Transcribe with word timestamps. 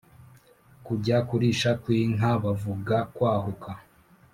Kujya 0.85 1.17
kurisha 1.27 1.69
kw’inka 1.81 2.31
bavuga 2.43 2.95
kwahuka 3.15 3.71